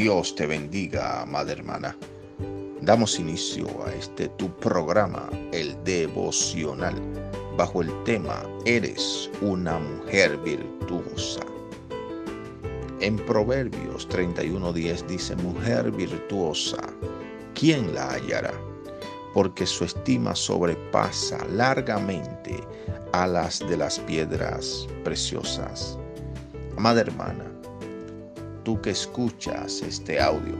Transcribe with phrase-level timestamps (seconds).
[0.00, 1.96] Dios te bendiga, amada hermana.
[2.80, 6.94] Damos inicio a este tu programa, el devocional,
[7.56, 11.40] bajo el tema Eres una mujer virtuosa.
[13.00, 16.78] En Proverbios 31:10 dice, mujer virtuosa,
[17.54, 18.54] ¿quién la hallará?
[19.34, 22.60] Porque su estima sobrepasa largamente
[23.10, 25.98] a las de las piedras preciosas.
[26.76, 27.47] Amada hermana,
[28.68, 30.54] tú que escuchas este audio,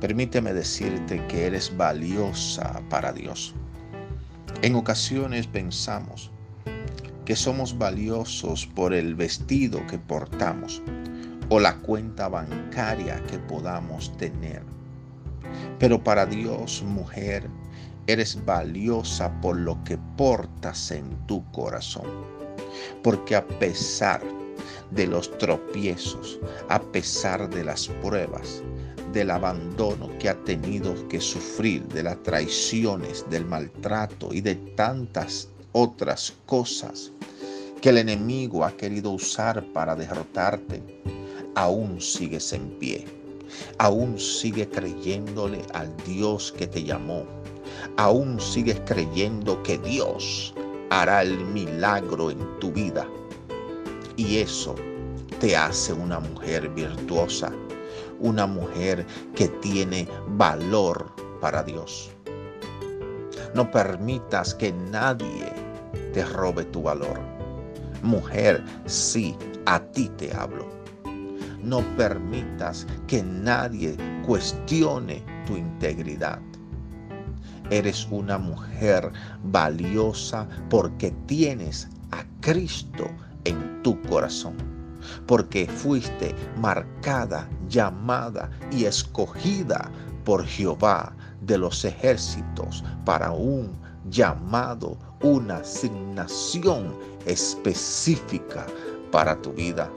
[0.00, 3.52] permíteme decirte que eres valiosa para Dios.
[4.62, 6.30] En ocasiones pensamos
[7.24, 10.80] que somos valiosos por el vestido que portamos
[11.48, 14.62] o la cuenta bancaria que podamos tener.
[15.80, 17.50] Pero para Dios, mujer,
[18.06, 22.06] eres valiosa por lo que portas en tu corazón.
[23.02, 24.39] Porque a pesar de
[25.06, 26.38] los tropiezos,
[26.68, 28.62] a pesar de las pruebas,
[29.12, 35.48] del abandono que ha tenido que sufrir, de las traiciones, del maltrato y de tantas
[35.72, 37.12] otras cosas
[37.80, 40.82] que el enemigo ha querido usar para derrotarte,
[41.54, 43.06] aún sigues en pie.
[43.78, 47.24] Aún sigue creyéndole al Dios que te llamó.
[47.96, 50.54] Aún sigues creyendo que Dios
[50.90, 53.08] hará el milagro en tu vida
[54.20, 54.74] y eso
[55.40, 57.50] te hace una mujer virtuosa,
[58.18, 62.10] una mujer que tiene valor para Dios.
[63.54, 65.50] No permitas que nadie
[66.12, 67.18] te robe tu valor.
[68.02, 70.68] Mujer, sí, a ti te hablo.
[71.62, 73.96] No permitas que nadie
[74.26, 76.38] cuestione tu integridad.
[77.70, 79.10] Eres una mujer
[79.44, 83.08] valiosa porque tienes a Cristo
[83.44, 84.54] en tu corazón,
[85.26, 89.90] porque fuiste marcada, llamada y escogida
[90.24, 96.96] por Jehová de los ejércitos para un llamado, una asignación
[97.26, 98.66] específica
[99.10, 99.90] para tu vida.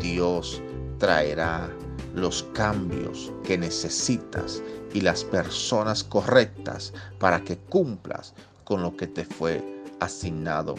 [0.00, 0.60] Dios
[0.98, 1.70] traerá
[2.14, 8.34] los cambios que necesitas y las personas correctas para que cumplas
[8.64, 9.62] con lo que te fue
[10.00, 10.74] asignado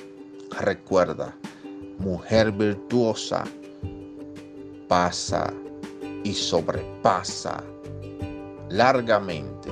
[0.60, 1.36] Recuerda,
[1.98, 3.44] mujer virtuosa
[4.88, 5.52] pasa
[6.24, 7.64] y sobrepasa
[8.70, 9.70] largamente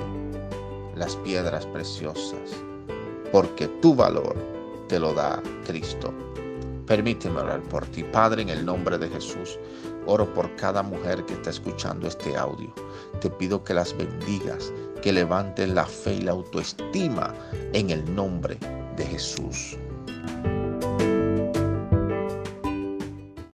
[0.96, 2.50] las piedras preciosas,
[3.30, 4.34] porque tu valor
[4.88, 6.12] te lo da Cristo.
[6.86, 9.58] Permíteme orar por ti, Padre, en el nombre de Jesús.
[10.06, 12.72] Oro por cada mujer que está escuchando este audio.
[13.20, 17.32] Te pido que las bendigas, que levantes la fe y la autoestima
[17.72, 18.58] en el nombre
[18.96, 19.78] de Jesús.